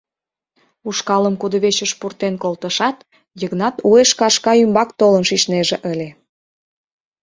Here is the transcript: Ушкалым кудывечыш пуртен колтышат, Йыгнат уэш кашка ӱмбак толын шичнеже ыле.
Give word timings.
Ушкалым 0.87 1.35
кудывечыш 1.41 1.91
пуртен 1.99 2.35
колтышат, 2.43 2.97
Йыгнат 3.41 3.75
уэш 3.87 4.09
кашка 4.19 4.53
ӱмбак 4.63 4.89
толын 4.99 5.23
шичнеже 5.29 5.77
ыле. 5.91 6.09